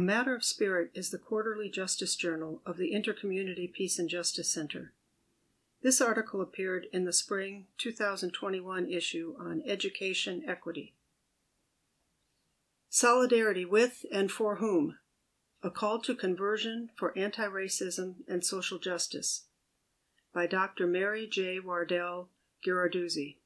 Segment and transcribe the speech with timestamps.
[0.00, 4.50] A Matter of Spirit is the quarterly justice journal of the Intercommunity Peace and Justice
[4.50, 4.94] Center.
[5.82, 10.94] This article appeared in the spring 2021 issue on education equity.
[12.88, 14.96] Solidarity with and for whom?
[15.62, 19.48] A Call to Conversion for Anti Racism and Social Justice
[20.32, 20.86] by Dr.
[20.86, 21.60] Mary J.
[21.60, 22.30] Wardell
[22.66, 23.36] Ghirarduzzi.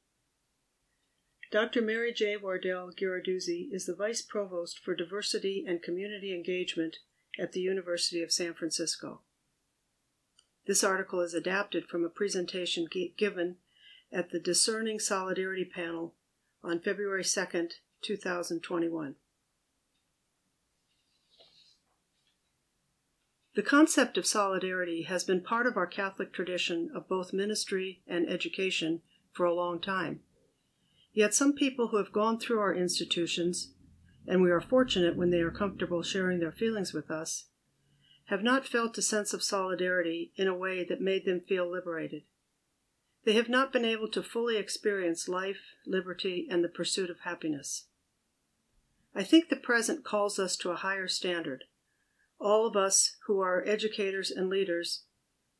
[1.51, 1.81] Dr.
[1.81, 2.37] Mary J.
[2.37, 6.97] Wardell Ghirarduzzi is the Vice Provost for Diversity and Community Engagement
[7.39, 9.21] at the University of San Francisco.
[10.65, 13.57] This article is adapted from a presentation given
[14.11, 16.15] at the Discerning Solidarity panel
[16.63, 19.15] on February 2nd, 2021.
[23.55, 28.27] The concept of solidarity has been part of our Catholic tradition of both ministry and
[28.27, 30.21] education for a long time.
[31.15, 33.71] Yet some people who have gone through our institutions,
[34.27, 37.45] and we are fortunate when they are comfortable sharing their feelings with us,
[38.25, 42.23] have not felt a sense of solidarity in a way that made them feel liberated.
[43.23, 47.85] They have not been able to fully experience life, liberty, and the pursuit of happiness.
[49.15, 51.63] I think the present calls us to a higher standard,
[52.41, 55.05] all of us who are educators and leaders,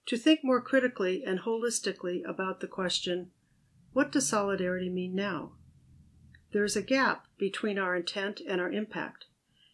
[0.08, 3.31] to think more critically and holistically about the question
[3.96, 5.54] what does solidarity mean now?
[6.52, 9.28] There is a gap between our intent and our impact,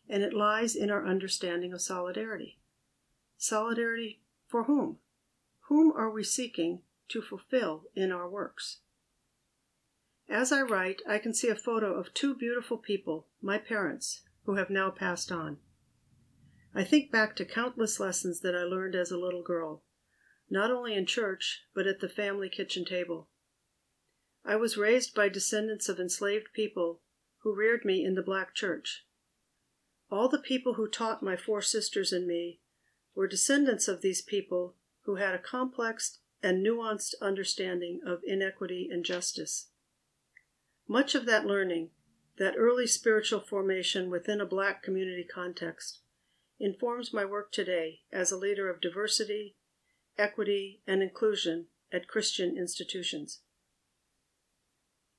[0.08, 2.60] and it lies in our understanding of solidarity.
[3.40, 5.00] Solidarity for whom?
[5.70, 8.82] Whom are we seeking to fulfill in our works?
[10.30, 14.54] As I write, I can see a photo of two beautiful people, my parents, who
[14.54, 15.58] have now passed on.
[16.76, 19.82] I think back to countless lessons that I learned as a little girl,
[20.48, 23.30] not only in church, but at the family kitchen table.
[24.44, 27.02] I was raised by descendants of enslaved people
[27.40, 29.06] who reared me in the black church.
[30.10, 32.60] All the people who taught my four sisters and me
[33.16, 34.76] were descendants of these people
[35.06, 39.68] who had a complex and nuanced understanding of inequity and justice.
[40.88, 41.92] Much of that learning,
[42.38, 46.00] that early spiritual formation within a black community context,
[46.60, 49.56] informs my work today as a leader of diversity,
[50.18, 53.42] equity, and inclusion at Christian institutions.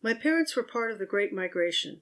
[0.02, 2.00] My parents were part of the Great Migration.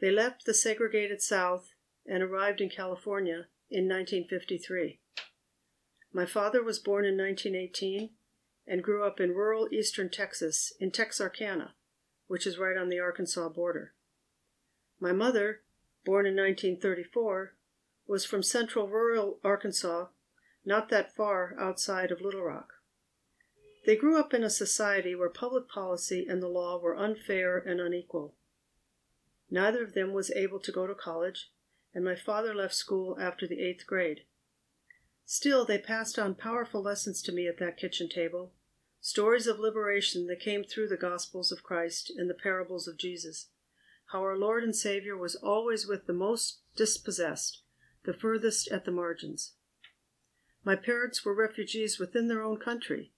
[0.00, 1.74] They left the segregated South
[2.06, 5.00] and arrived in California in 1953.
[6.12, 8.10] My father was born in 1918
[8.68, 11.74] and grew up in rural eastern Texas in Texarkana,
[12.28, 13.94] which is right on the Arkansas border.
[15.00, 15.62] My mother,
[16.04, 17.54] born in 1934,
[18.06, 20.06] was from central rural Arkansas,
[20.64, 22.74] not that far outside of Little Rock.
[23.88, 27.80] They grew up in a society where public policy and the law were unfair and
[27.80, 28.34] unequal.
[29.50, 31.50] Neither of them was able to go to college,
[31.94, 34.24] and my father left school after the eighth grade.
[35.24, 38.52] Still, they passed on powerful lessons to me at that kitchen table
[39.00, 43.46] stories of liberation that came through the Gospels of Christ and the parables of Jesus.
[44.12, 47.62] How our Lord and Savior was always with the most dispossessed,
[48.04, 49.54] the furthest at the margins.
[50.62, 53.12] My parents were refugees within their own country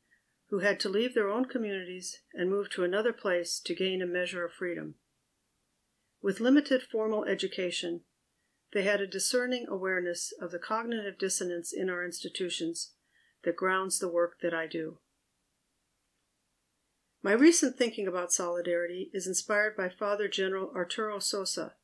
[0.51, 4.07] who had to leave their own communities and move to another place to gain a
[4.07, 4.97] measure of freedom.
[6.21, 8.03] With limited formal education,
[8.73, 12.93] they had a discerning awareness of the cognitive dissonance in our institutions
[13.45, 14.99] that grounds the work that I do.
[17.23, 21.75] My recent thinking about solidarity is inspired by Father General Arturo Sosa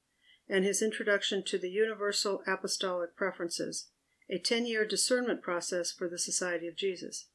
[0.49, 3.91] and his introduction to the Universal Apostolic Preferences,
[4.31, 7.29] a 10 year discernment process for the Society of Jesus.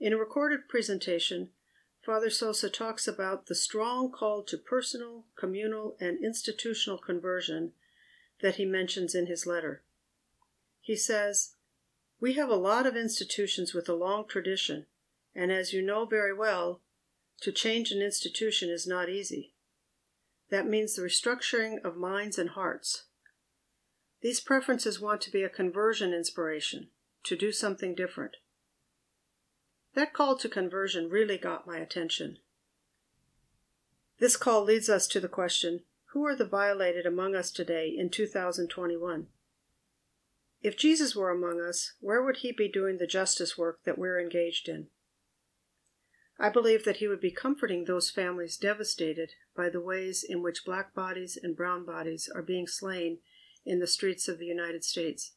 [0.00, 1.50] In a recorded presentation,
[2.04, 7.72] Father Sosa talks about the strong call to personal, communal, and institutional conversion
[8.40, 9.82] that he mentions in his letter.
[10.80, 11.56] He says,
[12.20, 14.86] We have a lot of institutions with a long tradition,
[15.34, 16.80] and as you know very well,
[17.40, 19.52] to change an institution is not easy.
[20.50, 23.04] That means the restructuring of minds and hearts.
[24.22, 26.88] These preferences want to be a conversion inspiration,
[27.24, 28.36] to do something different.
[29.94, 32.38] That call to conversion really got my attention.
[34.18, 35.80] This call leads us to the question
[36.12, 39.26] who are the violated among us today in 2021?
[40.60, 44.20] If Jesus were among us, where would he be doing the justice work that we're
[44.20, 44.88] engaged in?
[46.38, 50.64] I believe that he would be comforting those families devastated by the ways in which
[50.64, 53.18] black bodies and brown bodies are being slain
[53.66, 55.32] in the streets of the United States.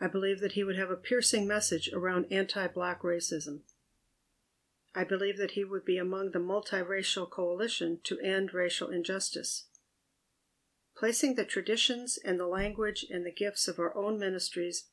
[0.00, 3.60] I believe that he would have a piercing message around anti black racism.
[4.94, 9.66] I believe that he would be among the multiracial coalition to end racial injustice.
[10.96, 14.84] placing the traditions and the language and the gifts of our own ministries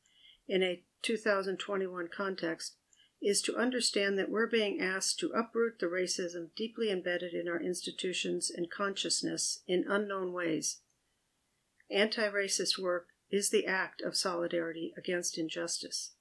[0.48, 2.76] in a 2021 context
[3.22, 7.62] is to understand that we're being asked to uproot the racism deeply embedded in our
[7.62, 10.80] institutions and consciousness in unknown ways.
[11.92, 16.12] Anti racist work is the act of solidarity against injustice.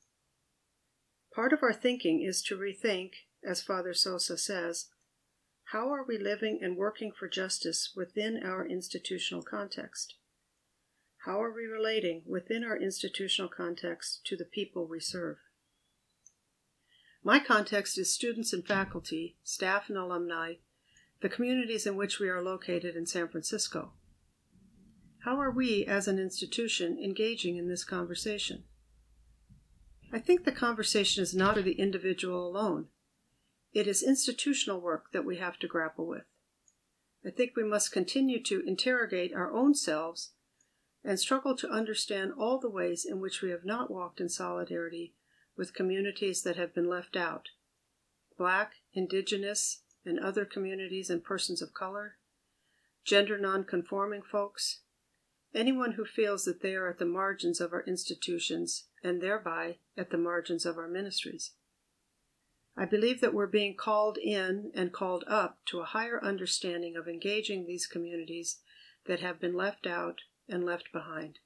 [1.34, 3.10] Part of our thinking is to rethink,
[3.48, 4.86] as Father Sosa says,
[5.72, 10.14] how are we living and working for justice within our institutional context?
[11.26, 15.36] How are we relating within our institutional context to the people we serve?
[17.22, 20.54] My context is students and faculty, staff and alumni,
[21.20, 23.92] the communities in which we are located in San Francisco.
[25.24, 28.64] How are we as an institution engaging in this conversation?
[30.12, 32.86] I think the conversation is not for the individual alone.
[33.72, 36.24] It is institutional work that we have to grapple with.
[37.24, 40.32] I think we must continue to interrogate our own selves
[41.04, 45.14] and struggle to understand all the ways in which we have not walked in solidarity
[45.56, 47.50] with communities that have been left out
[48.38, 52.16] Black, Indigenous, and other communities and persons of color,
[53.04, 54.80] gender nonconforming folks,
[55.54, 60.10] anyone who feels that they are at the margins of our institutions and thereby at
[60.10, 61.52] the margins of our ministries.
[62.76, 67.08] I believe that we're being called in and called up to a higher understanding of
[67.08, 68.58] engaging these communities
[69.06, 71.40] that have been left out and left behind.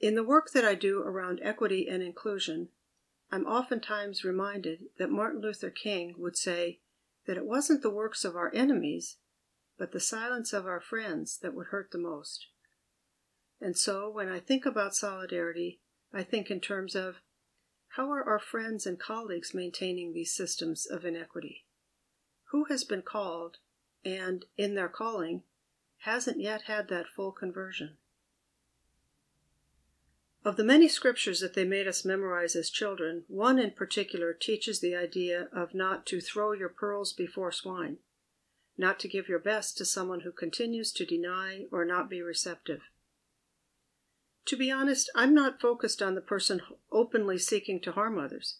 [0.00, 2.68] In the work that I do around equity and inclusion,
[3.30, 6.80] I'm oftentimes reminded that Martin Luther King would say
[7.26, 9.16] that it wasn't the works of our enemies,
[9.78, 12.46] but the silence of our friends that would hurt the most.
[13.60, 15.80] And so when I think about solidarity,
[16.12, 17.16] I think in terms of
[17.96, 21.64] how are our friends and colleagues maintaining these systems of inequity?
[22.50, 23.58] Who has been called
[24.04, 25.42] and, in their calling,
[25.98, 27.96] hasn't yet had that full conversion?
[30.44, 34.80] Of the many scriptures that they made us memorize as children, one in particular teaches
[34.80, 37.98] the idea of not to throw your pearls before swine,
[38.76, 42.80] not to give your best to someone who continues to deny or not be receptive.
[44.46, 46.60] To be honest, I'm not focused on the person
[46.92, 48.58] openly seeking to harm others.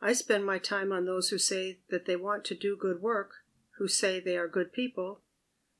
[0.00, 3.30] I spend my time on those who say that they want to do good work,
[3.78, 5.20] who say they are good people,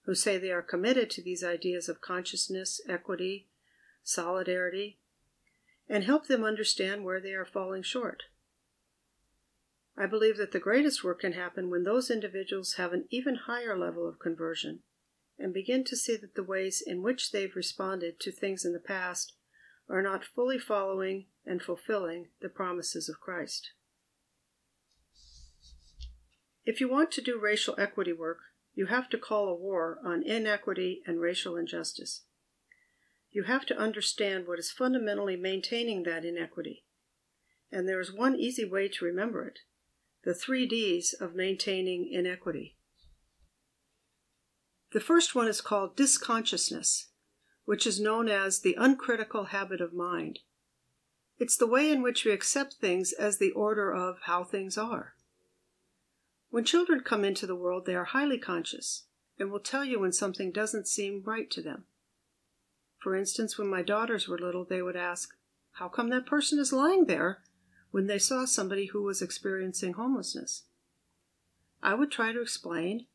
[0.04, 3.48] who say they are committed to these ideas of consciousness, equity,
[4.02, 4.98] solidarity,
[5.88, 8.24] and help them understand where they are falling short.
[9.96, 13.78] I believe that the greatest work can happen when those individuals have an even higher
[13.78, 14.80] level of conversion
[15.38, 18.80] and begin to see that the ways in which they've responded to things in the
[18.80, 19.34] past
[19.88, 23.72] are not fully following and fulfilling the promises of Christ.
[26.64, 28.38] If you want to do racial equity work,
[28.74, 32.22] you have to call a war on inequity and racial injustice.
[33.30, 36.84] You have to understand what is fundamentally maintaining that inequity.
[37.70, 39.58] And there is one easy way to remember it
[40.24, 42.76] the three D's of maintaining inequity.
[44.92, 47.06] The first one is called dysconsciousness,
[47.64, 50.40] which is known as the uncritical habit of mind.
[51.38, 55.14] It's the way in which we accept things as the order of how things are.
[56.50, 59.04] When children come into the world, they are highly conscious
[59.38, 61.84] and will tell you when something doesn't seem right to them.
[62.98, 65.30] For instance, when my daughters were little, they would ask,
[65.72, 67.42] How come that person is lying there?
[67.92, 70.64] When they saw somebody who was experiencing homelessness.
[71.82, 73.06] I would try to explain,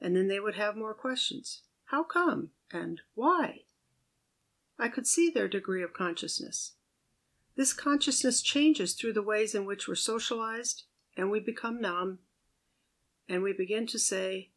[0.00, 1.62] and then they would have more questions.
[1.86, 2.50] How come?
[2.70, 3.62] And why?
[4.78, 6.74] I could see their degree of consciousness.
[7.56, 10.84] This consciousness changes through the ways in which we're socialized,
[11.16, 12.18] and we become numb,
[13.28, 14.50] and we begin to say,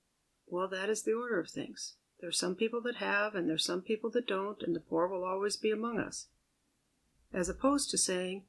[0.45, 1.93] well, that is the order of things.
[2.19, 4.81] There are some people that have, and there are some people that don't, and the
[4.81, 6.27] poor will always be among us.
[7.31, 8.43] As opposed to saying,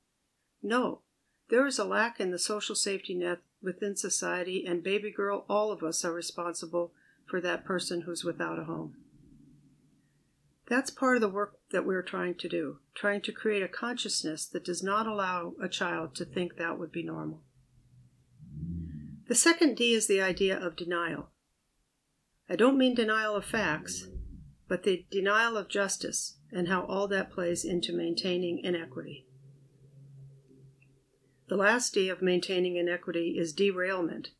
[0.60, 1.02] no,
[1.50, 5.70] there is a lack in the social safety net within society, and baby girl, all
[5.70, 6.92] of us are responsible
[7.26, 8.96] for that person who's without a home.
[10.68, 14.46] That's part of the work that we're trying to do, trying to create a consciousness
[14.46, 17.42] that does not allow a child to think that would be normal.
[19.26, 21.30] The second D is the idea of denial.
[22.48, 24.06] I don't mean denial of facts,
[24.68, 29.26] but the denial of justice and how all that plays into maintaining inequity.
[31.50, 34.30] The last D of maintaining inequity is derailment,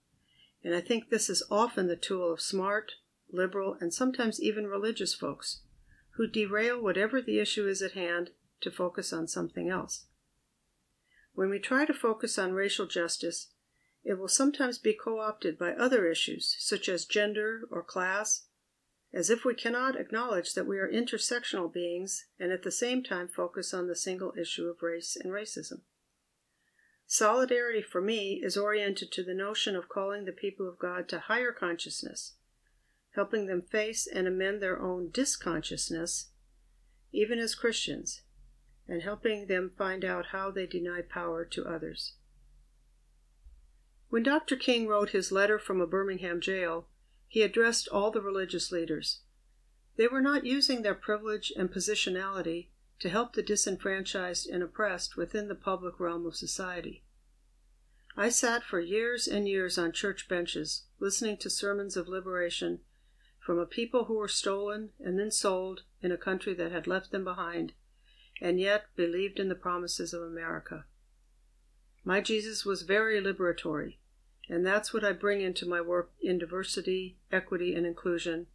[0.62, 2.92] and I think this is often the tool of smart,
[3.28, 5.62] liberal, and sometimes even religious folks
[6.10, 10.06] who derail whatever the issue is at hand to focus on something else.
[11.34, 13.48] When we try to focus on racial justice,
[14.04, 18.46] it will sometimes be co opted by other issues such as gender or class,
[19.12, 23.26] as if we cannot acknowledge that we are intersectional beings and at the same time
[23.26, 25.80] focus on the single issue of race and racism.
[27.12, 31.18] Solidarity for me is oriented to the notion of calling the people of God to
[31.18, 32.34] higher consciousness,
[33.16, 36.26] helping them face and amend their own dysconsciousness,
[37.10, 38.22] even as Christians,
[38.86, 42.12] and helping them find out how they deny power to others.
[44.08, 44.54] When Dr.
[44.54, 46.86] King wrote his letter from a Birmingham jail,
[47.26, 49.22] he addressed all the religious leaders.
[49.96, 52.68] They were not using their privilege and positionality
[53.00, 57.02] to help the disenfranchised and oppressed within the public realm of society.
[58.16, 62.80] I sat for years and years on church benches listening to sermons of liberation
[63.38, 67.10] from a people who were stolen and then sold in a country that had left
[67.10, 67.72] them behind,
[68.40, 70.84] and yet believed in the promises of America.
[72.04, 73.96] My Jesus was very liberatory,
[74.48, 78.48] and that's what I bring into my work in diversity, equity, and inclusion,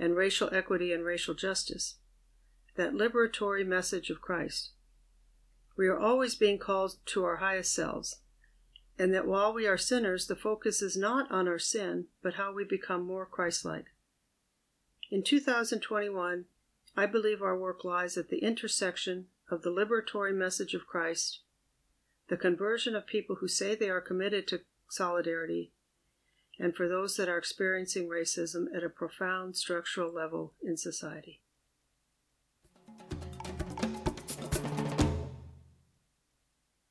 [0.00, 1.96] and racial equity and racial justice
[2.76, 4.70] that liberatory message of Christ.
[5.76, 8.20] We are always being called to our highest selves,
[8.98, 12.52] and that while we are sinners, the focus is not on our sin, but how
[12.52, 13.86] we become more Christ like.
[15.10, 16.44] In 2021,
[16.96, 21.40] I believe our work lies at the intersection of the liberatory message of Christ,
[22.28, 25.72] the conversion of people who say they are committed to solidarity,
[26.58, 31.40] and for those that are experiencing racism at a profound structural level in society.